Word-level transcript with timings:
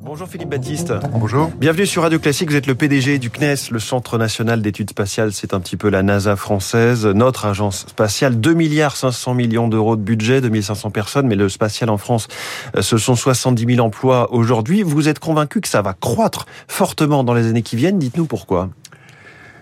Bonjour 0.00 0.28
Philippe 0.28 0.50
Baptiste. 0.50 0.92
Bonjour. 1.12 1.50
Bienvenue 1.58 1.86
sur 1.86 2.02
Radio 2.02 2.20
Classique. 2.20 2.50
Vous 2.50 2.56
êtes 2.56 2.68
le 2.68 2.76
PDG 2.76 3.18
du 3.18 3.30
CNES, 3.30 3.70
le 3.72 3.80
Centre 3.80 4.16
national 4.16 4.62
d'études 4.62 4.90
spatiales. 4.90 5.32
C'est 5.32 5.54
un 5.54 5.60
petit 5.60 5.76
peu 5.76 5.88
la 5.88 6.04
NASA 6.04 6.36
française, 6.36 7.04
notre 7.04 7.46
agence 7.46 7.86
spatiale. 7.88 8.38
2 8.38 8.54
milliards 8.54 8.96
500 8.96 9.34
millions 9.34 9.66
d'euros 9.66 9.96
de 9.96 10.02
budget, 10.02 10.40
2500 10.40 10.90
personnes. 10.90 11.26
Mais 11.26 11.34
le 11.34 11.48
spatial 11.48 11.90
en 11.90 11.98
France, 11.98 12.28
euh, 12.76 12.82
ce 12.82 12.96
sont 12.96 13.16
70 13.16 13.74
000 13.74 13.84
emplois 13.84 14.32
aujourd'hui. 14.32 14.82
Vous 14.82 15.08
êtes 15.08 15.18
convaincu 15.18 15.60
que 15.60 15.68
ça 15.68 15.82
va 15.82 15.94
croître 15.94 16.46
fortement 16.68 17.24
dans 17.24 17.34
les 17.34 17.48
années 17.48 17.62
qui 17.62 17.74
viennent. 17.74 17.98
Dites-nous 17.98 18.26
pourquoi. 18.26 18.70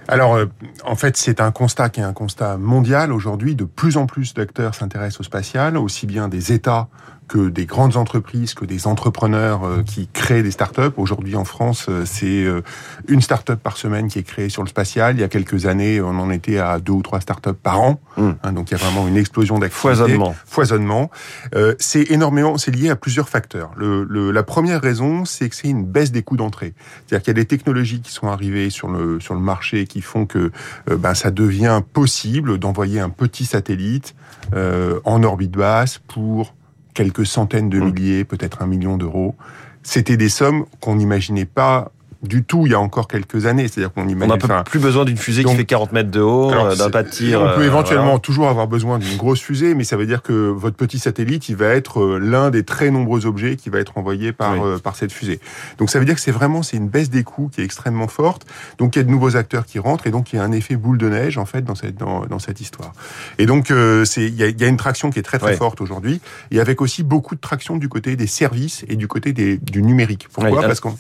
Alors, 0.09 0.35
euh, 0.35 0.47
en 0.85 0.95
fait, 0.95 1.17
c'est 1.17 1.41
un 1.41 1.51
constat 1.51 1.89
qui 1.89 2.01
est 2.01 2.05
un 2.05 2.13
constat 2.13 2.59
mondial 2.59 3.13
aujourd'hui. 3.13 3.55
De 3.55 3.65
plus 3.65 3.97
en 3.97 4.07
plus 4.07 4.35
d'acteurs 4.35 4.75
s'intéressent 4.75 5.21
au 5.21 5.25
spatial, 5.25 5.77
aussi 5.77 6.07
bien 6.07 6.29
des 6.29 6.53
États 6.53 6.89
que 7.29 7.49
des 7.49 7.67
grandes 7.67 7.97
entreprises, 7.97 8.55
que 8.55 8.65
des 8.65 8.87
entrepreneurs 8.87 9.65
euh, 9.65 9.83
qui 9.83 10.09
créent 10.13 10.43
des 10.43 10.51
startups. 10.51 10.93
Aujourd'hui 10.97 11.37
en 11.37 11.45
France, 11.45 11.87
euh, 11.89 12.05
c'est 12.05 12.45
euh, 12.45 12.63
une 13.09 13.21
startup 13.21 13.57
par 13.57 13.77
semaine 13.77 14.09
qui 14.09 14.19
est 14.19 14.23
créée 14.23 14.49
sur 14.49 14.63
le 14.63 14.69
spatial. 14.69 15.17
Il 15.17 15.21
y 15.21 15.25
a 15.25 15.29
quelques 15.29 15.67
années, 15.67 16.01
on 16.01 16.19
en 16.19 16.31
était 16.31 16.59
à 16.59 16.79
deux 16.79 16.93
ou 16.93 17.03
trois 17.03 17.21
startups 17.21 17.53
par 17.53 17.81
an. 17.81 18.01
Mmh. 18.17 18.31
Hein, 18.43 18.53
donc 18.53 18.71
il 18.71 18.73
y 18.73 18.75
a 18.75 18.79
vraiment 18.79 19.09
une 19.09 19.17
explosion 19.17 19.59
d'activité. 19.59 19.81
Foisonnement. 19.81 20.35
Foisonnement. 20.47 21.11
Euh, 21.55 21.75
c'est 21.79 22.11
énormément, 22.11 22.59
c'est 22.59 22.71
lié 22.71 22.91
à 22.91 22.97
plusieurs 22.97 23.29
facteurs. 23.29 23.71
Le, 23.77 24.05
le, 24.05 24.31
la 24.31 24.43
première 24.43 24.81
raison, 24.81 25.25
c'est 25.25 25.49
que 25.49 25.57
c'est 25.57 25.69
une 25.69 25.85
baisse 25.85 26.13
des 26.13 26.23
coûts 26.23 26.37
d'entrée. 26.37 26.75
C'est-à-dire 27.07 27.25
qu'il 27.25 27.31
y 27.31 27.39
a 27.39 27.43
des 27.43 27.47
technologies 27.47 28.01
qui 28.01 28.13
sont 28.13 28.29
arrivées 28.29 28.71
sur 28.71 28.89
le 28.89 29.21
sur 29.21 29.35
le 29.35 29.41
marché 29.41 29.87
qui 29.87 30.01
font 30.01 30.27
que 30.27 30.51
euh, 30.91 30.97
ben, 30.97 31.15
ça 31.15 31.31
devient 31.31 31.83
possible 31.93 32.59
d'envoyer 32.59 33.01
un 33.01 33.11
petit 33.11 33.45
satellite 33.45 34.15
euh, 34.55 35.01
en 35.05 35.23
orbite 35.23 35.53
basse 35.53 35.99
pour 36.07 36.55
quelques 36.97 37.27
centaines 37.27 37.69
de 37.69 37.79
mmh. 37.79 37.85
milliers, 37.85 38.25
peut-être 38.25 38.63
un 38.63 38.67
million 38.67 38.97
d'euros. 38.97 39.37
C'était 39.83 40.17
des 40.17 40.31
sommes 40.31 40.65
qu'on 40.81 40.97
n'imaginait 40.97 41.45
pas 41.45 41.93
du 42.27 42.45
tout 42.45 42.67
il 42.67 42.73
y 42.73 42.75
a 42.75 42.81
encore 42.81 43.09
quelques 43.09 43.47
années. 43.47 43.69
C'est-à-dire 43.69 43.93
qu'on 43.93 44.09
imagine. 44.09 44.39
On 44.43 44.47
n'a 44.49 44.63
plus 44.63 44.79
besoin 44.79 45.05
d'une 45.05 45.17
fusée 45.17 45.43
donc, 45.43 45.53
qui 45.53 45.59
fait 45.59 45.65
40 45.65 45.93
mètres 45.93 46.11
de 46.11 46.21
haut, 46.21 46.53
euh, 46.53 46.77
d'un 46.77 46.91
pas 46.91 47.03
de 47.03 47.11
tir. 47.11 47.41
On 47.41 47.55
peut 47.55 47.63
euh, 47.63 47.67
éventuellement 47.67 48.05
voilà. 48.05 48.19
toujours 48.21 48.49
avoir 48.49 48.67
besoin 48.67 48.99
d'une 48.99 49.17
grosse 49.17 49.41
fusée, 49.41 49.75
mais 49.75 49.85
ça 49.85 49.97
veut 49.97 50.07
dire 50.07 50.23
que 50.23 50.33
votre 50.33 50.77
petit 50.77 50.99
satellite, 50.99 51.49
il 51.49 51.57
va 51.57 51.69
être 51.69 52.01
euh, 52.01 52.19
l'un 52.19 52.51
des 52.51 52.65
très 52.65 52.91
nombreux 52.91 53.27
objets 53.27 53.57
qui 53.57 53.71
va 53.71 53.79
être 53.79 53.99
envoyé 53.99 54.33
par 54.33 54.53
oui. 54.55 54.61
euh, 54.63 54.79
par 54.79 54.97
cette 54.97 55.13
fusée. 55.13 55.41
Donc 55.79 55.91
ça 55.91 55.99
veut 55.99 56.05
dire 56.05 56.15
que 56.15 56.21
c'est 56.21 56.31
vraiment 56.31 56.63
c'est 56.63 56.77
une 56.77 56.89
baisse 56.89 57.11
des 57.11 57.23
coûts 57.23 57.49
qui 57.53 57.61
est 57.61 57.65
extrêmement 57.65 58.09
forte. 58.09 58.47
Donc 58.79 58.97
il 58.97 58.99
y 58.99 59.03
a 59.03 59.05
de 59.05 59.11
nouveaux 59.11 59.37
acteurs 59.37 59.67
qui 59.67 59.79
rentrent 59.79 60.07
et 60.07 60.11
donc 60.11 60.33
il 60.33 60.37
y 60.37 60.39
a 60.39 60.43
un 60.43 60.53
effet 60.53 60.77
boule 60.77 60.99
de 60.99 61.09
neige 61.09 61.39
en 61.39 61.47
fait 61.47 61.63
dans 61.63 61.75
cette 61.75 61.97
dans, 61.97 62.27
dans 62.27 62.39
cette 62.39 62.61
histoire. 62.61 62.93
Et 63.39 63.47
donc 63.47 63.71
euh, 63.71 64.05
c'est 64.05 64.27
il 64.27 64.35
y 64.35 64.43
a, 64.43 64.49
il 64.49 64.61
y 64.61 64.65
a 64.65 64.69
une 64.69 64.77
traction 64.77 65.11
qui 65.11 65.19
est 65.19 65.23
très 65.23 65.39
très 65.39 65.53
oui. 65.53 65.57
forte 65.57 65.81
aujourd'hui 65.81 66.21
et 66.51 66.61
avec 66.61 66.81
aussi 66.81 67.03
beaucoup 67.03 67.35
de 67.35 67.41
traction 67.41 67.77
du 67.77 67.89
côté 67.89 68.17
des 68.17 68.27
services 68.27 68.85
et 68.89 68.97
du 68.97 69.09
côté 69.09 69.33
des, 69.33 69.59
du 69.59 69.83
numérique. 69.83 70.29
Pourquoi? 70.33 70.61
Oui, 70.61 70.67
Parce 70.67 70.81
qu'en 70.81 70.97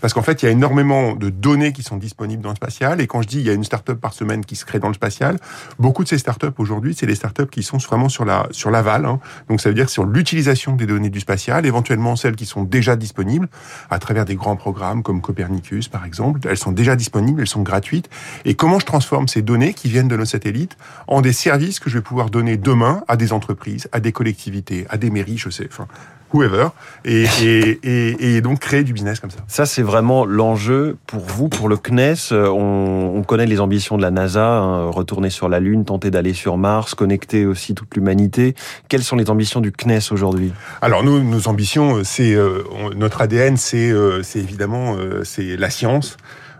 parce 0.00 0.12
qu'en 0.12 0.22
fait 0.22 0.42
il 0.42 0.46
y 0.46 0.48
a 0.48 0.52
énormément 0.52 0.65
de 0.68 1.30
données 1.30 1.72
qui 1.72 1.82
sont 1.82 1.96
disponibles 1.96 2.42
dans 2.42 2.50
le 2.50 2.56
spatial. 2.56 3.00
Et 3.00 3.06
quand 3.06 3.22
je 3.22 3.28
dis 3.28 3.38
il 3.38 3.46
y 3.46 3.50
a 3.50 3.52
une 3.52 3.64
start-up 3.64 4.00
par 4.00 4.12
semaine 4.12 4.44
qui 4.44 4.56
se 4.56 4.64
crée 4.64 4.78
dans 4.78 4.88
le 4.88 4.94
spatial, 4.94 5.38
beaucoup 5.78 6.04
de 6.04 6.08
ces 6.08 6.18
start-up 6.18 6.58
aujourd'hui, 6.58 6.94
c'est 6.94 7.06
des 7.06 7.14
start-up 7.14 7.50
qui 7.50 7.62
sont 7.62 7.78
vraiment 7.78 8.08
sur 8.08 8.24
la 8.24 8.46
sur 8.50 8.70
l'aval. 8.70 9.04
Hein. 9.04 9.20
Donc 9.48 9.60
ça 9.60 9.68
veut 9.68 9.74
dire 9.74 9.88
sur 9.88 10.04
l'utilisation 10.04 10.76
des 10.76 10.86
données 10.86 11.10
du 11.10 11.20
spatial, 11.20 11.66
éventuellement 11.66 12.16
celles 12.16 12.36
qui 12.36 12.46
sont 12.46 12.62
déjà 12.62 12.96
disponibles 12.96 13.48
à 13.90 13.98
travers 13.98 14.24
des 14.24 14.34
grands 14.34 14.56
programmes 14.56 15.02
comme 15.02 15.20
Copernicus 15.20 15.88
par 15.88 16.04
exemple. 16.04 16.40
Elles 16.48 16.56
sont 16.56 16.72
déjà 16.72 16.96
disponibles, 16.96 17.40
elles 17.40 17.46
sont 17.46 17.62
gratuites. 17.62 18.08
Et 18.44 18.54
comment 18.54 18.78
je 18.78 18.86
transforme 18.86 19.28
ces 19.28 19.42
données 19.42 19.74
qui 19.74 19.88
viennent 19.88 20.08
de 20.08 20.16
nos 20.16 20.24
satellites 20.24 20.76
en 21.06 21.20
des 21.20 21.32
services 21.32 21.80
que 21.80 21.90
je 21.90 21.98
vais 21.98 22.02
pouvoir 22.02 22.30
donner 22.30 22.56
demain 22.56 23.02
à 23.08 23.16
des 23.16 23.32
entreprises, 23.32 23.88
à 23.92 24.00
des 24.00 24.12
collectivités, 24.12 24.86
à 24.88 24.96
des 24.96 25.10
mairies, 25.10 25.38
je 25.38 25.50
sais. 25.50 25.68
Enfin, 25.70 25.86
whoever, 26.32 26.68
et, 27.04 27.24
et, 27.42 27.78
et, 27.82 28.36
et, 28.36 28.40
donc 28.40 28.60
créer 28.60 28.84
du 28.84 28.92
business 28.92 29.20
comme 29.20 29.30
ça. 29.30 29.38
Ça, 29.48 29.66
c'est 29.66 29.82
vraiment 29.82 30.24
l'enjeu 30.24 30.96
pour 31.06 31.20
vous, 31.20 31.48
pour 31.48 31.68
le 31.68 31.76
CNES. 31.76 32.32
On, 32.32 33.12
on 33.14 33.22
connaît 33.22 33.46
les 33.46 33.60
ambitions 33.60 33.96
de 33.96 34.02
la 34.02 34.10
NASA, 34.10 34.46
hein, 34.46 34.90
retourner 34.90 35.30
sur 35.30 35.48
la 35.48 35.60
Lune, 35.60 35.84
tenter 35.84 36.10
d'aller 36.10 36.34
sur 36.34 36.56
Mars, 36.56 36.94
connecter 36.94 37.46
aussi 37.46 37.74
toute 37.74 37.94
l'humanité. 37.94 38.54
Quelles 38.88 39.04
sont 39.04 39.16
les 39.16 39.30
ambitions 39.30 39.60
du 39.60 39.72
CNES 39.72 40.12
aujourd'hui? 40.12 40.52
Alors 40.82 41.02
nous, 41.02 41.22
nos 41.22 41.48
ambitions, 41.48 42.02
c'est 42.04 42.34
euh, 42.34 42.62
notre 42.96 43.20
ADN, 43.20 43.56
c'est 43.56 43.90
euh, 43.90 44.22
évidemment 44.34 44.96
euh, 44.96 45.22
c'est 45.24 45.56
la 45.56 45.70
science. 45.70 46.16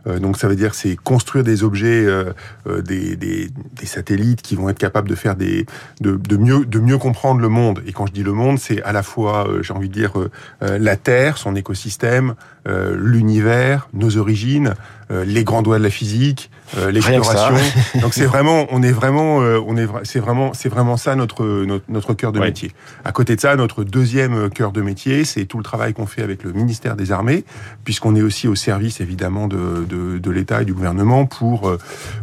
Euh, 0.07 0.19
donc 0.19 0.37
ça 0.37 0.49
veut 0.49 0.57
dire 0.57 0.75
c'est 0.75 0.97
construire 0.97 1.45
des 1.45 1.65
objets, 1.65 2.05
euh, 2.05 2.33
euh, 2.67 2.83
des, 2.83 3.51
satellites 3.85 4.43
qui 4.43 4.57
vont 4.57 4.69
être 4.69 4.79
capables 4.79 5.09
de 5.09 5.15
faire 5.15 5.37
des, 5.37 5.65
de, 6.01 6.17
de, 6.17 6.37
mieux, 6.37 6.67
de 6.67 6.81
mieux 6.81 6.99
comprendre 6.99 7.41
le 7.41 7.49
monde. 7.49 7.83
Et 7.87 7.93
quand 7.93 8.07
je 8.07 8.13
dis 8.13 8.23
le 8.23 8.33
monde, 8.33 8.59
c'est 8.59 8.83
à 8.83 8.93
la 8.93 9.03
fois, 9.03 9.49
j'ai 9.63 9.73
envie 9.73 9.89
de 9.89 9.95
dire, 9.95 10.13
la 10.61 10.97
Terre, 10.97 11.39
son 11.39 11.55
écosystème, 11.55 12.35
l'univers, 12.67 13.89
nos 13.93 14.17
origines, 14.17 14.75
les 15.11 15.45
grands 15.45 15.63
doigts 15.63 15.79
de 15.79 15.85
la 15.85 15.91
physique, 15.91 16.51
l'exploration. 16.91 17.55
Donc 18.01 18.15
c'est 18.15 18.27
vraiment, 18.27 18.67
on 18.71 18.83
est 18.83 18.93
vraiment, 18.93 19.37
on 19.37 19.77
est, 19.77 19.87
c'est 20.03 20.19
vraiment, 20.19 20.53
c'est 20.53 20.69
vraiment 20.69 20.97
ça 20.97 21.15
notre 21.15 21.45
notre, 21.65 21.85
notre 21.89 22.15
cœur 22.15 22.33
de 22.33 22.41
ouais. 22.41 22.47
métier. 22.47 22.73
À 23.05 23.13
côté 23.13 23.37
de 23.37 23.41
ça, 23.41 23.55
notre 23.57 23.85
deuxième 23.85 24.51
cœur 24.51 24.73
de 24.73 24.83
métier, 24.83 25.25
c'est 25.25 25.45
tout 25.45 25.59
le 25.59 25.65
travail 25.65 25.95
qu'on 25.95 26.07
fait 26.07 26.23
avec 26.23 26.43
le 26.43 26.53
ministère 26.53 26.97
des 26.97 27.13
Armées, 27.13 27.45
puisqu'on 27.85 28.17
est 28.17 28.23
aussi 28.23 28.49
au 28.49 28.55
service 28.55 29.01
évidemment 29.01 29.49
de, 29.49 29.85
de 29.89 30.19
de, 30.19 30.31
l'État 30.31 30.63
et 30.63 30.65
du 30.65 30.75
gouvernement 30.75 31.27
pour 31.27 31.73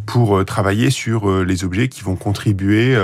pour 0.05 0.43
travailler 0.45 0.89
sur 0.89 1.43
les 1.43 1.63
objets 1.63 1.87
qui 1.87 2.01
vont 2.01 2.15
contribuer 2.15 2.97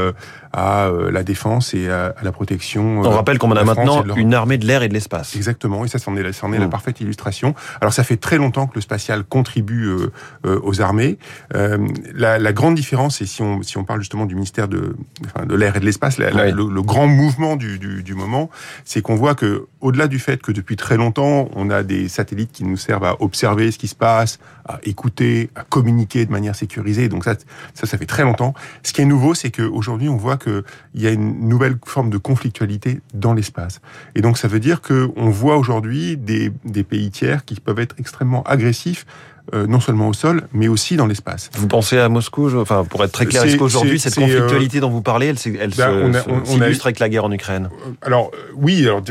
à 0.52 0.90
la 1.12 1.24
défense 1.24 1.74
et 1.74 1.90
à, 1.90 2.16
la 2.22 2.32
protection. 2.32 3.02
On 3.02 3.10
rappelle 3.10 3.38
qu'on 3.38 3.52
a 3.52 3.64
maintenant 3.64 4.04
une 4.16 4.34
armée 4.34 4.58
de 4.58 4.66
l'air 4.66 4.84
et 4.84 4.90
de 4.90 4.94
l'espace. 4.94 5.36
Exactement, 5.36 5.86
et 5.86 5.88
ça, 5.88 6.00
c'en 6.00 6.16
est, 6.16 6.32
c'en 6.34 6.52
est 6.54 6.58
mmh. 6.58 6.62
la 6.62 6.68
parfaite 6.68 7.02
illustration. 7.02 7.54
Alors, 7.82 7.94
ça 7.94 8.04
fait 8.04 8.18
très 8.18 8.38
longtemps 8.38 8.68
que 8.68 8.76
le 8.76 8.82
spatial 8.82 9.24
contribue 9.24 9.69
euh, 9.74 10.12
euh, 10.46 10.60
aux 10.64 10.82
armées. 10.82 11.18
Euh, 11.56 11.78
la, 12.14 12.40
la, 12.40 12.54
grande 12.54 12.76
différence, 12.76 13.22
et 13.22 13.26
si 13.26 13.42
on, 13.42 13.62
si 13.62 13.78
on 13.78 13.84
parle 13.84 14.00
justement 14.00 14.26
du 14.26 14.36
ministère 14.36 14.68
de, 14.68 14.96
enfin, 15.26 15.46
de 15.46 15.56
l'air 15.56 15.76
et 15.76 15.80
de 15.80 15.86
l'espace, 15.86 16.18
oui. 16.20 16.26
le, 16.34 16.52
le, 16.52 16.82
grand 16.82 17.08
mouvement 17.08 17.56
du, 17.56 17.80
du, 17.80 18.04
du 18.04 18.14
moment, 18.14 18.50
c'est 18.86 19.02
qu'on 19.02 19.16
voit 19.16 19.36
que, 19.36 19.66
au-delà 19.82 20.08
du 20.08 20.20
fait 20.20 20.42
que 20.42 20.52
depuis 20.52 20.76
très 20.76 20.98
longtemps, 20.98 21.50
on 21.56 21.70
a 21.70 21.84
des 21.84 22.08
satellites 22.10 22.52
qui 22.52 22.64
nous 22.64 22.78
servent 22.78 23.06
à 23.06 23.22
observer 23.22 23.72
ce 23.72 23.78
qui 23.78 23.88
se 23.88 23.96
passe, 23.96 24.40
à 24.66 24.80
écouter, 24.84 25.50
à 25.56 25.64
communiquer 25.64 26.26
de 26.26 26.32
manière 26.32 26.56
sécurisée. 26.56 27.10
Donc 27.10 27.24
ça, 27.24 27.36
ça, 27.74 27.88
ça 27.88 27.98
fait 27.98 28.06
très 28.06 28.24
longtemps. 28.24 28.54
Ce 28.84 28.94
qui 28.94 29.02
est 29.02 29.06
nouveau, 29.06 29.34
c'est 29.34 29.52
qu'aujourd'hui, 29.52 30.10
on 30.10 30.18
voit 30.18 30.38
qu'il 30.38 30.64
y 30.96 31.08
a 31.08 31.12
une 31.12 31.48
nouvelle 31.48 31.78
forme 31.86 32.10
de 32.10 32.18
conflictualité 32.18 33.02
dans 33.14 33.34
l'espace. 33.34 33.82
Et 34.16 34.22
donc 34.22 34.38
ça 34.38 34.48
veut 34.48 34.60
dire 34.60 34.82
qu'on 34.82 35.30
voit 35.30 35.58
aujourd'hui 35.58 36.18
des, 36.18 36.52
des 36.66 36.84
pays 36.84 37.10
tiers 37.10 37.46
qui 37.46 37.60
peuvent 37.60 37.80
être 37.80 37.96
extrêmement 37.98 38.44
agressifs 38.44 39.06
euh, 39.54 39.68
non 39.68 39.80
seulement 39.80 40.08
au 40.08 40.14
sol, 40.14 40.44
mais 40.54 40.68
aussi 40.68 40.96
dans 40.96 41.06
l'espace. 41.06 41.50
Vous 41.56 41.68
pensez 41.68 41.98
à 41.98 42.10
Moscou 42.10 42.50
Enfin, 42.58 42.84
pour 42.84 43.04
être 43.04 43.12
très 43.12 43.26
clair, 43.26 43.44
est-ce 43.44 43.58
qu'aujourd'hui, 43.58 44.00
cette 44.00 44.16
conflictualité 44.16 44.78
euh... 44.78 44.82
dont 44.82 44.90
vous 44.90 45.02
parlez, 45.02 45.28
elle, 45.28 45.38
elle 45.60 45.72
ben, 45.72 46.14
s'illustre 46.44 46.88
avec 46.88 47.00
la 47.00 47.10
guerre 47.10 47.26
en 47.26 47.32
Ukraine? 47.32 47.70
Euh, 47.72 47.92
Alors, 48.02 48.32
oui, 48.56 48.84
alors, 48.86 49.02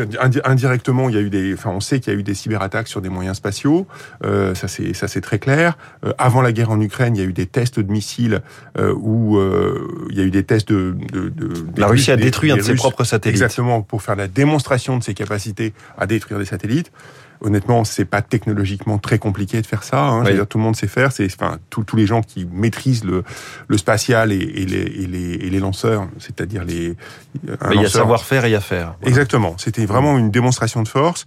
indirectement, 0.45 1.09
il 1.09 1.15
y 1.15 1.19
a 1.19 1.21
eu 1.21 1.31
des... 1.31 1.55
Enfin, 1.55 1.71
on 1.71 1.81
sait 1.81 2.01
qu'il 2.01 2.13
y 2.13 2.17
a 2.17 2.19
eu 2.19 2.23
des 2.23 2.35
cyberattaques 2.35 2.89
sur 2.89 3.01
des 3.01 3.09
moyens 3.09 3.37
spatiaux, 3.37 3.87
euh, 4.25 4.55
ça 4.55 4.69
c'est 4.69 5.21
très 5.21 5.39
clair. 5.39 5.77
Avant 6.19 6.43
la 6.43 6.53
guerre 6.53 6.71
en 6.71 6.81
Ukraine, 6.81 7.17
il 7.17 7.23
y 7.23 7.25
a 7.25 7.29
eu 7.29 7.33
des 7.33 7.47
tests 7.47 7.81
de 7.81 7.91
missiles 7.91 8.43
où 8.79 9.39
il 10.11 10.17
y 10.17 10.21
a 10.21 10.25
eu 10.25 10.31
des 10.31 10.45
tests 10.45 10.69
de... 10.69 10.97
de, 11.13 11.29
de 11.29 11.81
la 11.81 11.87
Russie 11.87 12.11
a 12.11 12.17
détruit 12.17 12.51
des, 12.51 12.55
un 12.55 12.57
de 12.59 12.63
ses 12.63 12.73
Russes, 12.73 12.81
propres 12.81 13.05
satellites. 13.05 13.37
Exactement, 13.37 13.83
pour 13.83 14.03
faire 14.03 14.17
la 14.17 14.29
démonstration 14.29 14.99
de 14.99 15.03
ses 15.03 15.15
capacités 15.15 15.73
à 15.97 16.07
détruire 16.07 16.39
des 16.39 16.45
satellites 16.45 16.91
honnêtement, 17.41 17.85
c'est 17.85 18.05
pas 18.05 18.23
technologiquement 18.23 18.99
très 18.99 19.19
compliqué 19.19 19.61
de 19.61 19.67
faire 19.67 19.83
ça. 19.83 20.03
Hein. 20.03 20.25
Oui. 20.25 20.35
Dire, 20.35 20.47
tout 20.47 20.59
le 20.59 20.65
monde 20.65 20.77
sait 20.77 20.89
faire. 20.89 21.13
C'est 21.13 21.27
enfin 21.27 21.59
tous 21.71 21.85
les 21.97 22.07
gens 22.07 22.23
qui 22.23 22.47
maîtrisent 22.51 23.05
le, 23.05 23.25
le 23.69 23.79
spatial 23.79 24.33
et, 24.33 24.37
et, 24.37 24.67
les, 24.67 24.77
et, 24.77 25.07
les, 25.07 25.33
et, 25.35 25.51
les, 25.51 25.61
lanceurs, 25.61 26.09
c'est-à-dire 26.19 26.65
les. 26.65 26.97
Un 27.61 27.73
il 27.73 27.83
y 27.83 27.85
a 27.85 27.89
savoir-faire 27.89 28.45
et 28.45 28.49
il 28.49 28.53
y 28.53 28.57
a 28.57 28.61
faire. 28.61 28.97
Voilà. 29.01 29.09
Exactement. 29.09 29.55
C'était 29.59 29.87
vraiment 29.87 30.19
une 30.19 30.31
démonstration 30.31 30.83
de 30.83 30.89
force 30.89 31.27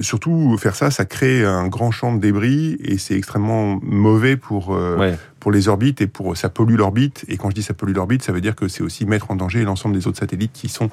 surtout 0.00 0.56
faire 0.58 0.74
ça, 0.74 0.90
ça 0.90 1.04
crée 1.04 1.44
un 1.44 1.66
grand 1.66 1.90
champ 1.90 2.14
de 2.14 2.20
débris 2.20 2.76
et 2.82 2.98
c'est 2.98 3.16
extrêmement 3.16 3.78
mauvais 3.82 4.36
pour 4.36 4.74
euh, 4.74 4.96
ouais. 4.96 5.18
Pour 5.42 5.50
les 5.50 5.66
orbites 5.66 6.00
et 6.00 6.06
pour 6.06 6.36
ça 6.36 6.48
pollue 6.48 6.76
l'orbite. 6.76 7.24
Et 7.26 7.36
quand 7.36 7.50
je 7.50 7.56
dis 7.56 7.64
ça 7.64 7.74
pollue 7.74 7.94
l'orbite, 7.94 8.22
ça 8.22 8.30
veut 8.30 8.40
dire 8.40 8.54
que 8.54 8.68
c'est 8.68 8.84
aussi 8.84 9.06
mettre 9.06 9.32
en 9.32 9.34
danger 9.34 9.64
l'ensemble 9.64 9.96
des 9.96 10.06
autres 10.06 10.20
satellites 10.20 10.52
qui 10.52 10.68
sont 10.68 10.88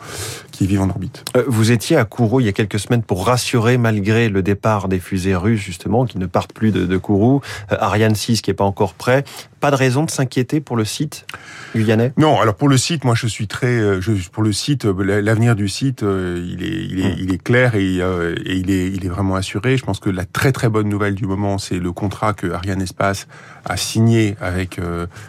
qui 0.51 0.65
vivent 0.65 0.81
en 0.81 0.89
orbite. 0.89 1.23
Euh, 1.37 1.43
vous 1.45 1.71
étiez 1.71 1.97
à 1.97 2.03
Kourou 2.03 2.39
il 2.39 2.47
y 2.47 2.49
a 2.49 2.51
quelques 2.51 2.79
semaines 2.79 3.03
pour 3.03 3.27
rassurer 3.27 3.77
malgré 3.77 4.27
le 4.27 4.41
départ 4.41 4.87
des 4.87 4.97
fusées 4.97 5.35
russes 5.35 5.61
justement 5.61 6.07
qui 6.07 6.17
ne 6.17 6.25
partent 6.25 6.51
plus 6.51 6.71
de, 6.71 6.87
de 6.87 6.97
Kourou, 6.97 7.41
euh, 7.71 7.75
Ariane 7.79 8.15
6 8.15 8.41
qui 8.41 8.49
est 8.49 8.55
pas 8.55 8.63
encore 8.63 8.95
prêt. 8.95 9.23
Pas 9.59 9.69
de 9.69 9.75
raison 9.75 10.03
de 10.03 10.09
s'inquiéter 10.09 10.61
pour 10.61 10.77
le 10.77 10.85
site 10.85 11.27
guyanais 11.75 12.13
Non, 12.17 12.39
alors 12.39 12.55
pour 12.55 12.69
le 12.69 12.77
site, 12.77 13.03
moi 13.03 13.13
je 13.13 13.27
suis 13.27 13.45
très, 13.45 14.01
je, 14.01 14.29
pour 14.29 14.41
le 14.41 14.53
site, 14.53 14.85
l'avenir 14.85 15.53
du 15.53 15.67
site, 15.67 16.01
il 16.01 16.63
est, 16.63 16.85
il 16.89 17.05
est, 17.05 17.15
il 17.19 17.33
est 17.33 17.43
clair 17.43 17.75
et, 17.75 17.97
et 17.97 18.53
il 18.55 18.71
est 18.71 18.87
il 18.87 19.05
est 19.05 19.09
vraiment 19.09 19.35
assuré. 19.35 19.75
Je 19.75 19.83
pense 19.83 19.99
que 19.99 20.09
la 20.09 20.23
très 20.23 20.53
très 20.53 20.69
bonne 20.69 20.87
nouvelle 20.87 21.13
du 21.13 21.25
moment, 21.25 21.57
c'est 21.57 21.77
le 21.77 21.91
contrat 21.91 22.33
que 22.33 22.49
Ariane 22.51 22.81
Espace 22.81 23.27
a 23.65 23.75
signé 23.75 24.37
avec 24.41 24.79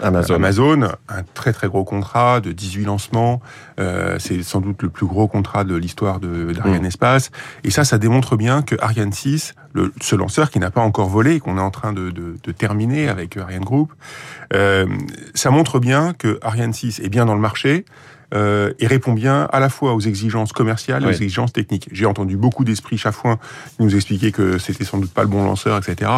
Amazon. 0.03 0.35
Amazon. 0.35 0.83
un 1.09 1.23
très 1.35 1.53
très 1.53 1.69
gros 1.69 1.85
contrat 1.85 2.41
de 2.41 2.53
18 2.53 2.85
lancements. 2.85 3.41
c'est 4.19 4.43
sans 4.43 4.61
doute 4.61 4.83
le 4.83 4.91
plus 4.91 5.07
gros 5.07 5.29
contrat 5.29 5.65
de 5.65 5.75
l'histoire 5.75 6.21
d'Ariane 6.21 6.83
mm. 6.83 6.87
Espace. 6.87 7.31
Et 7.65 7.71
ça, 7.71 7.85
ça 7.85 7.99
démontre 7.99 8.37
bien 8.37 8.63
que 8.63 8.77
Ariane 8.81 9.13
6, 9.13 9.55
le, 9.73 9.93
ce 10.01 10.17
lanceur 10.17 10.51
qui 10.51 10.59
n'a 10.59 10.71
pas 10.71 10.83
encore 10.83 11.09
volé, 11.09 11.41
qu'on 11.41 11.59
est 11.59 11.63
en 11.63 11.71
train 11.71 11.93
de, 11.93 12.11
de, 12.11 12.37
de, 12.43 12.53
terminer 12.53 13.09
avec 13.09 13.37
Ariane 13.37 13.65
Group, 13.65 13.93
ça 15.35 15.51
montre 15.51 15.79
bien 15.79 16.13
que 16.13 16.39
Ariane 16.43 16.73
6 16.73 17.01
est 17.01 17.09
bien 17.09 17.27
dans 17.27 17.35
le 17.35 17.41
marché 17.41 17.85
euh, 18.35 18.73
et 18.79 18.87
répond 18.87 19.13
bien 19.13 19.49
à 19.53 19.61
la 19.61 19.69
fois 19.69 19.95
aux 19.95 20.01
exigences 20.01 20.53
commerciales 20.53 21.03
et 21.03 21.07
aux 21.07 21.11
exigences 21.11 21.53
techniques. 21.53 21.89
J'ai 21.93 22.07
entendu 22.07 22.37
beaucoup 22.37 22.65
d'esprits 22.65 22.99
chafouins 22.99 23.39
nous 23.79 23.95
expliquer 23.95 24.33
que 24.33 24.59
c'était 24.59 24.85
sans 24.85 24.99
doute 24.99 25.13
pas 25.13 25.23
le 25.23 25.29
bon 25.29 25.45
lanceur, 25.45 25.79
etc. 25.79 26.11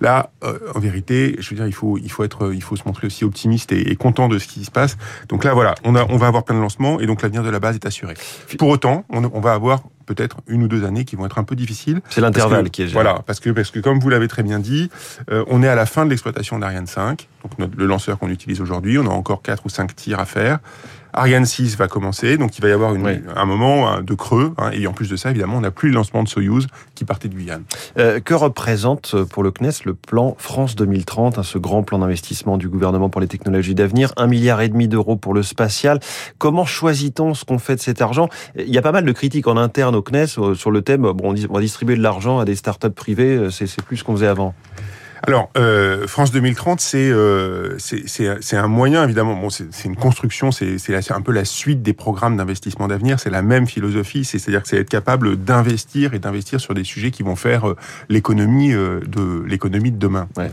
Là, 0.00 0.30
euh, 0.44 0.58
en 0.74 0.80
vérité, 0.80 1.36
je 1.38 1.50
veux 1.50 1.56
dire, 1.56 1.66
il 1.66 1.74
faut, 1.74 1.98
il 1.98 2.10
faut 2.10 2.24
être, 2.24 2.52
il 2.52 2.62
faut 2.62 2.76
se 2.76 2.82
montrer 2.86 3.06
aussi 3.06 3.24
optimiste 3.24 3.72
et, 3.72 3.90
et, 3.90 3.96
content 3.96 4.28
de 4.28 4.38
ce 4.38 4.46
qui 4.46 4.64
se 4.64 4.70
passe. 4.70 4.96
Donc 5.28 5.44
là, 5.44 5.54
voilà, 5.54 5.74
on, 5.84 5.94
a, 5.94 6.04
on 6.08 6.16
va 6.16 6.26
avoir 6.26 6.44
plein 6.44 6.56
de 6.56 6.60
lancements 6.60 7.00
et 7.00 7.06
donc 7.06 7.22
l'avenir 7.22 7.42
de 7.42 7.50
la 7.50 7.60
base 7.60 7.74
est 7.74 7.86
assuré. 7.86 8.14
Pour 8.58 8.68
autant, 8.68 9.04
on, 9.10 9.24
on 9.24 9.40
va 9.40 9.52
avoir 9.52 9.82
peut-être 10.08 10.38
une 10.46 10.62
ou 10.62 10.68
deux 10.68 10.84
années 10.84 11.04
qui 11.04 11.16
vont 11.16 11.26
être 11.26 11.38
un 11.38 11.44
peu 11.44 11.54
difficiles. 11.54 12.00
C'est 12.08 12.22
l'intervalle 12.22 12.70
qui 12.70 12.82
est 12.82 12.86
géré. 12.86 12.94
Voilà, 12.94 13.20
parce 13.26 13.40
que, 13.40 13.50
parce 13.50 13.70
que 13.70 13.80
comme 13.80 14.00
vous 14.00 14.08
l'avez 14.08 14.26
très 14.26 14.42
bien 14.42 14.58
dit, 14.58 14.90
euh, 15.30 15.44
on 15.48 15.62
est 15.62 15.68
à 15.68 15.74
la 15.74 15.86
fin 15.86 16.04
de 16.04 16.10
l'exploitation 16.10 16.58
d'Ariane 16.58 16.86
5, 16.86 17.28
donc 17.42 17.58
notre, 17.58 17.76
le 17.76 17.86
lanceur 17.86 18.18
qu'on 18.18 18.30
utilise 18.30 18.60
aujourd'hui. 18.60 18.98
On 18.98 19.06
a 19.06 19.10
encore 19.10 19.42
quatre 19.42 19.66
ou 19.66 19.68
cinq 19.68 19.94
tirs 19.94 20.18
à 20.18 20.24
faire. 20.24 20.58
Ariane 21.12 21.46
6 21.46 21.76
va 21.76 21.88
commencer, 21.88 22.36
donc 22.36 22.58
il 22.58 22.62
va 22.62 22.68
y 22.68 22.72
avoir 22.72 22.94
une, 22.94 23.22
un 23.34 23.44
moment 23.44 24.00
de 24.00 24.14
creux. 24.14 24.52
Hein, 24.58 24.70
et 24.72 24.86
en 24.86 24.92
plus 24.92 25.08
de 25.08 25.16
ça, 25.16 25.30
évidemment, 25.30 25.56
on 25.56 25.60
n'a 25.62 25.70
plus 25.70 25.88
le 25.88 25.94
lancement 25.94 26.22
de 26.22 26.28
Soyuz 26.28 26.66
qui 26.94 27.04
partait 27.04 27.28
de 27.28 27.34
Guyane. 27.34 27.64
Euh, 27.98 28.20
que 28.20 28.34
représente 28.34 29.12
euh, 29.14 29.24
pour 29.24 29.42
le 29.42 29.50
CNES 29.50 29.84
le 29.84 29.94
plan 29.94 30.36
France 30.38 30.76
2030, 30.76 31.38
hein, 31.38 31.42
ce 31.42 31.58
grand 31.58 31.82
plan 31.82 31.98
d'investissement 31.98 32.56
du 32.56 32.68
gouvernement 32.68 33.08
pour 33.08 33.20
les 33.20 33.26
technologies 33.26 33.74
d'avenir, 33.74 34.12
un 34.16 34.26
milliard 34.26 34.60
et 34.60 34.68
demi 34.68 34.86
d'euros 34.86 35.16
pour 35.16 35.34
le 35.34 35.42
spatial. 35.42 35.98
Comment 36.38 36.64
choisit-on 36.64 37.34
ce 37.34 37.44
qu'on 37.44 37.58
fait 37.58 37.76
de 37.76 37.80
cet 37.80 38.02
argent? 38.02 38.28
Il 38.56 38.72
y 38.72 38.78
a 38.78 38.82
pas 38.82 38.92
mal 38.92 39.04
de 39.04 39.12
critiques 39.12 39.46
en 39.46 39.56
interne 39.56 39.96
au 39.98 40.02
CNES 40.02 40.38
euh, 40.38 40.54
sur 40.54 40.70
le 40.70 40.82
thème. 40.82 41.02
Bon, 41.02 41.34
on 41.34 41.54
va 41.54 41.60
distribuer 41.60 41.96
de 41.96 42.02
l'argent 42.02 42.38
à 42.38 42.44
des 42.44 42.54
startups 42.56 42.90
privées, 42.90 43.36
euh, 43.36 43.50
c'est 43.50 43.82
plus 43.82 43.98
ce 43.98 44.04
qu'on 44.04 44.14
faisait 44.14 44.26
avant. 44.26 44.54
Alors, 45.26 45.50
euh, 45.58 46.06
France 46.06 46.30
2030, 46.30 46.80
c'est 46.80 47.10
euh, 47.10 47.76
c'est 47.78 48.56
un 48.56 48.68
moyen, 48.68 49.02
évidemment. 49.02 49.34
Bon, 49.34 49.50
c'est 49.50 49.84
une 49.84 49.96
construction, 49.96 50.52
c'est 50.52 51.10
un 51.10 51.20
peu 51.20 51.32
la 51.32 51.44
suite 51.44 51.82
des 51.82 51.92
programmes 51.92 52.36
d'investissement 52.36 52.86
d'avenir. 52.86 53.18
C'est 53.18 53.30
la 53.30 53.42
même 53.42 53.66
philosophie, 53.66 54.24
c'est-à-dire 54.24 54.62
que 54.62 54.68
c'est 54.68 54.78
être 54.78 54.88
capable 54.88 55.36
d'investir 55.36 56.14
et 56.14 56.20
d'investir 56.20 56.60
sur 56.60 56.72
des 56.72 56.84
sujets 56.84 57.10
qui 57.10 57.24
vont 57.24 57.34
faire 57.34 57.74
l'économie 58.08 58.72
de 58.72 59.42
l'économie 59.44 59.90
de 59.90 59.98
demain. 59.98 60.28
Ouais. 60.36 60.50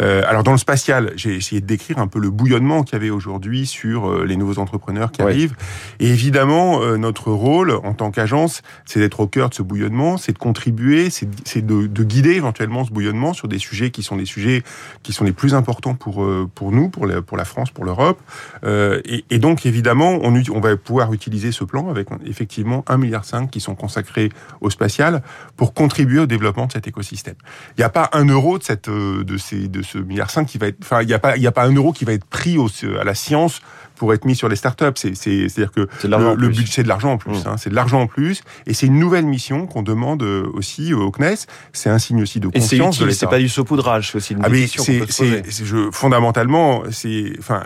Euh, 0.00 0.22
alors 0.26 0.42
dans 0.42 0.52
le 0.52 0.58
spatial, 0.58 1.12
j'ai 1.16 1.34
essayé 1.34 1.60
de 1.60 1.66
décrire 1.66 1.98
un 1.98 2.06
peu 2.06 2.18
le 2.18 2.30
bouillonnement 2.30 2.82
qu'il 2.82 2.94
y 2.94 2.96
avait 2.96 3.10
aujourd'hui 3.10 3.66
sur 3.66 4.08
euh, 4.08 4.24
les 4.24 4.36
nouveaux 4.36 4.58
entrepreneurs 4.58 5.10
qui 5.10 5.22
arrivent. 5.22 5.54
Et 6.00 6.08
évidemment, 6.08 6.82
euh, 6.82 6.96
notre 6.96 7.30
rôle 7.30 7.72
en 7.72 7.94
tant 7.94 8.10
qu'agence, 8.10 8.62
c'est 8.84 9.00
d'être 9.00 9.20
au 9.20 9.26
cœur 9.26 9.48
de 9.50 9.54
ce 9.54 9.62
bouillonnement, 9.62 10.16
c'est 10.16 10.32
de 10.32 10.38
contribuer, 10.38 11.10
c'est 11.10 11.66
de, 11.66 11.86
de, 11.86 12.04
guider 12.04 12.32
éventuellement 12.32 12.84
ce 12.84 12.90
bouillonnement 12.90 13.32
sur 13.32 13.48
des 13.48 13.58
sujets 13.58 13.90
qui 13.90 14.02
sont 14.02 14.16
des 14.16 14.24
sujets 14.24 14.62
qui 15.02 15.12
sont 15.12 15.24
les 15.24 15.32
plus 15.32 15.54
importants 15.54 15.94
pour 15.94 16.26
pour 16.54 16.72
nous, 16.72 16.88
pour 16.88 17.06
la, 17.06 17.22
pour 17.22 17.36
la 17.36 17.44
France, 17.44 17.70
pour 17.70 17.84
l'Europe. 17.84 18.20
Et, 18.64 19.24
et, 19.30 19.38
donc 19.38 19.66
évidemment, 19.66 20.18
on, 20.22 20.34
on 20.50 20.60
va 20.60 20.76
pouvoir 20.76 21.12
utiliser 21.12 21.52
ce 21.52 21.64
plan 21.64 21.90
avec 21.90 22.08
effectivement 22.24 22.84
1,5 22.88 22.98
milliard 22.98 23.24
qui 23.50 23.60
sont 23.60 23.74
consacrés 23.74 24.30
au 24.60 24.70
spatial 24.70 25.22
pour 25.56 25.74
contribuer 25.74 26.20
au 26.20 26.26
développement 26.26 26.66
de 26.66 26.72
cet 26.72 26.86
écosystème. 26.86 27.34
Il 27.76 27.80
n'y 27.80 27.84
a 27.84 27.90
pas 27.90 28.08
un 28.12 28.24
euro 28.24 28.58
de 28.58 28.62
cette 28.62 28.88
de 28.88 29.36
ces 29.36 29.68
de 29.68 29.82
ce 29.92 29.98
milliard 29.98 30.30
5 30.30 30.46
qui 30.46 30.58
va 30.58 30.68
être, 30.68 30.78
enfin, 30.82 31.02
il 31.02 31.06
n'y 31.06 31.14
a 31.14 31.18
pas, 31.18 31.36
il 31.36 31.46
a 31.46 31.52
pas 31.52 31.64
un 31.64 31.72
euro 31.72 31.92
qui 31.92 32.04
va 32.04 32.12
être 32.12 32.24
pris 32.24 32.58
au, 32.58 32.68
à 33.00 33.04
la 33.04 33.14
science 33.14 33.60
pour 33.98 34.14
être 34.14 34.24
mis 34.24 34.36
sur 34.36 34.48
les 34.48 34.56
startups. 34.56 34.84
C'est, 34.96 35.14
c'est, 35.14 35.48
c'est-à-dire 35.48 35.72
que 35.72 35.88
le, 36.06 36.34
le 36.34 36.48
budget, 36.48 36.72
c'est 36.72 36.82
de 36.82 36.88
l'argent 36.88 37.12
en 37.12 37.18
plus. 37.18 37.44
Mmh. 37.44 37.48
Hein, 37.48 37.56
c'est 37.58 37.70
de 37.70 37.74
l'argent 37.74 38.00
en 38.00 38.06
plus, 38.06 38.42
et 38.66 38.74
c'est 38.74 38.86
une 38.86 38.98
nouvelle 38.98 39.26
mission 39.26 39.66
qu'on 39.66 39.82
demande 39.82 40.22
euh, 40.22 40.46
aussi 40.54 40.94
au 40.94 41.10
CNES. 41.10 41.46
C'est 41.72 41.90
un 41.90 41.98
signe 41.98 42.22
aussi 42.22 42.40
de 42.40 42.48
confiance. 42.48 43.00
Et 43.00 43.10
c'est, 43.12 43.26
pas 43.26 43.38
du 43.38 43.48
saupoudrage, 43.48 44.10
c'est 44.10 44.16
aussi 44.18 44.34
une 44.34 44.40
ah 44.44 44.48
mais 44.48 44.66
c'est, 44.66 45.02
c'est, 45.10 45.42
je, 45.50 45.90
fondamentalement, 45.92 46.82
c'est, 46.90 47.32
enfin, 47.38 47.62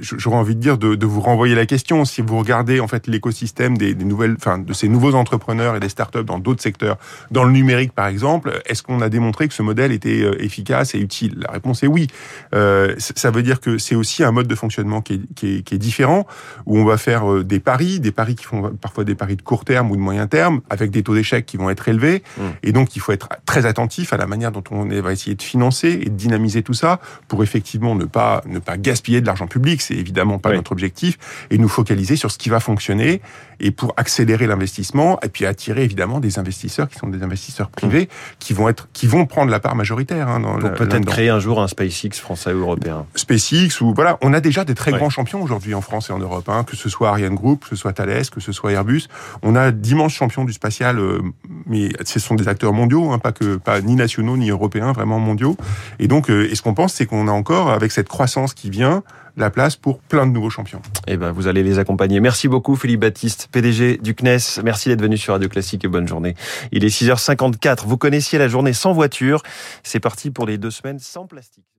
j'aurais 0.00 0.36
envie 0.36 0.54
de 0.54 0.60
dire 0.60 0.78
de, 0.78 0.94
de, 0.94 1.06
vous 1.06 1.20
renvoyer 1.20 1.54
la 1.54 1.66
question. 1.66 2.04
Si 2.04 2.22
vous 2.22 2.38
regardez 2.38 2.80
en 2.80 2.88
fait 2.88 3.06
l'écosystème 3.06 3.78
des, 3.78 3.94
des 3.94 4.04
nouvelles, 4.04 4.34
enfin, 4.36 4.58
de 4.58 4.72
ces 4.72 4.88
nouveaux 4.88 5.14
entrepreneurs 5.14 5.76
et 5.76 5.80
des 5.80 5.88
startups 5.88 6.24
dans 6.24 6.38
d'autres 6.38 6.62
secteurs, 6.62 6.96
dans 7.30 7.44
le 7.44 7.52
numérique 7.52 7.92
par 7.92 8.06
exemple, 8.06 8.60
est-ce 8.66 8.82
qu'on 8.82 9.00
a 9.00 9.08
démontré 9.08 9.48
que 9.48 9.54
ce 9.54 9.62
modèle 9.62 9.92
était 9.92 10.22
euh, 10.22 10.42
efficace 10.42 10.94
et 10.94 10.98
utile? 10.98 11.36
La 11.46 11.52
réponse 11.52 11.82
est 11.82 11.86
oui. 11.86 12.08
Euh, 12.54 12.94
ça 12.98 13.30
veut 13.30 13.42
dire 13.42 13.60
que 13.60 13.78
c'est 13.78 13.94
aussi 13.94 14.24
un 14.24 14.32
mode 14.32 14.48
de 14.48 14.54
fonctionnement 14.54 15.00
qui 15.00 15.14
est, 15.14 15.34
qui 15.34 15.46
est 15.51 15.51
qui 15.60 15.74
est, 15.74 15.78
différent, 15.78 16.26
où 16.66 16.78
on 16.78 16.84
va 16.84 16.96
faire 16.96 17.30
euh, 17.30 17.44
des 17.44 17.60
paris, 17.60 18.00
des 18.00 18.12
paris 18.12 18.34
qui 18.34 18.44
font 18.44 18.72
parfois 18.80 19.04
des 19.04 19.14
paris 19.14 19.36
de 19.36 19.42
court 19.42 19.64
terme 19.64 19.90
ou 19.90 19.96
de 19.96 20.00
moyen 20.00 20.26
terme, 20.26 20.60
avec 20.70 20.90
des 20.90 21.02
taux 21.02 21.14
d'échec 21.14 21.44
qui 21.44 21.56
vont 21.56 21.70
être 21.70 21.88
élevés. 21.88 22.22
Mmh. 22.38 22.42
Et 22.62 22.72
donc, 22.72 22.96
il 22.96 23.00
faut 23.00 23.12
être 23.12 23.28
très 23.44 23.66
attentif 23.66 24.12
à 24.12 24.16
la 24.16 24.26
manière 24.26 24.52
dont 24.52 24.64
on 24.70 24.84
va 24.84 25.12
essayer 25.12 25.34
de 25.34 25.42
financer 25.42 25.98
et 26.02 26.06
de 26.06 26.16
dynamiser 26.16 26.62
tout 26.62 26.74
ça 26.74 27.00
pour 27.28 27.42
effectivement 27.42 27.94
ne 27.94 28.04
pas 28.04 28.42
ne 28.46 28.58
pas 28.58 28.76
gaspiller 28.76 29.20
de 29.20 29.26
l'argent 29.26 29.46
public. 29.46 29.82
C'est 29.82 29.94
évidemment 29.94 30.38
pas 30.38 30.52
notre 30.52 30.72
objectif 30.72 31.18
et 31.50 31.58
nous 31.58 31.68
focaliser 31.68 32.16
sur 32.16 32.30
ce 32.30 32.38
qui 32.38 32.48
va 32.48 32.60
fonctionner 32.60 33.20
et 33.60 33.70
pour 33.70 33.94
accélérer 33.96 34.46
l'investissement 34.46 35.18
et 35.22 35.28
puis 35.28 35.46
attirer 35.46 35.84
évidemment 35.84 36.20
des 36.20 36.38
investisseurs 36.38 36.88
qui 36.88 36.96
sont 36.98 37.08
des 37.08 37.22
investisseurs 37.22 37.70
privés 37.70 38.04
mmh. 38.04 38.36
qui 38.38 38.52
vont 38.52 38.68
être 38.68 38.88
qui 38.92 39.06
vont 39.06 39.26
prendre 39.26 39.50
la 39.50 39.60
part 39.60 39.74
majoritaire. 39.74 40.28
Hein, 40.28 40.40
dans 40.40 40.58
pour 40.58 40.72
peut-être 40.72 41.06
créer 41.06 41.28
un 41.28 41.38
jour 41.38 41.60
un 41.60 41.68
SpaceX 41.68 42.20
français 42.20 42.52
ou 42.52 42.60
européen. 42.60 43.06
SpaceX 43.14 43.80
ou 43.80 43.94
voilà, 43.94 44.18
on 44.20 44.32
a 44.32 44.40
déjà 44.40 44.64
des 44.64 44.74
très 44.74 44.92
grands 44.92 45.10
aujourd'hui 45.42 45.74
en 45.74 45.80
France 45.80 46.10
et 46.10 46.12
en 46.12 46.18
Europe, 46.18 46.48
hein, 46.48 46.64
que 46.64 46.76
ce 46.76 46.88
soit 46.88 47.10
Ariane 47.10 47.34
Group, 47.34 47.64
que 47.64 47.68
ce 47.68 47.76
soit 47.76 47.92
Thales, 47.92 48.28
que 48.30 48.40
ce 48.40 48.52
soit 48.52 48.72
Airbus. 48.72 49.08
On 49.42 49.54
a 49.54 49.70
d'immenses 49.70 50.12
champions 50.12 50.44
du 50.44 50.52
spatial, 50.52 50.98
euh, 50.98 51.20
mais 51.66 51.90
ce 52.04 52.20
sont 52.20 52.34
des 52.34 52.48
acteurs 52.48 52.72
mondiaux, 52.72 53.10
hein, 53.12 53.18
pas 53.18 53.32
que 53.32 53.56
pas 53.56 53.80
ni 53.80 53.94
nationaux 53.94 54.36
ni 54.36 54.50
européens, 54.50 54.92
vraiment 54.92 55.18
mondiaux. 55.18 55.56
Et 55.98 56.08
donc, 56.08 56.30
euh, 56.30 56.50
et 56.50 56.54
ce 56.54 56.62
qu'on 56.62 56.74
pense, 56.74 56.94
c'est 56.94 57.06
qu'on 57.06 57.28
a 57.28 57.32
encore, 57.32 57.70
avec 57.70 57.92
cette 57.92 58.08
croissance 58.08 58.54
qui 58.54 58.70
vient, 58.70 59.02
la 59.36 59.50
place 59.50 59.76
pour 59.76 60.00
plein 60.00 60.26
de 60.26 60.32
nouveaux 60.32 60.50
champions. 60.50 60.82
Eh 61.06 61.16
ben, 61.16 61.32
vous 61.32 61.46
allez 61.46 61.62
les 61.62 61.78
accompagner. 61.78 62.20
Merci 62.20 62.48
beaucoup, 62.48 62.76
Philippe 62.76 63.00
Baptiste, 63.00 63.48
PDG 63.50 63.98
du 63.98 64.14
CNES. 64.14 64.62
Merci 64.62 64.88
d'être 64.88 65.00
venu 65.00 65.16
sur 65.16 65.32
Radio 65.32 65.48
Classique 65.48 65.84
et 65.84 65.88
bonne 65.88 66.06
journée. 66.06 66.34
Il 66.70 66.84
est 66.84 66.88
6h54. 66.88 67.86
Vous 67.86 67.96
connaissiez 67.96 68.38
la 68.38 68.48
journée 68.48 68.72
sans 68.72 68.92
voiture. 68.92 69.42
C'est 69.82 70.00
parti 70.00 70.30
pour 70.30 70.46
les 70.46 70.58
deux 70.58 70.70
semaines 70.70 70.98
sans 70.98 71.26
plastique. 71.26 71.71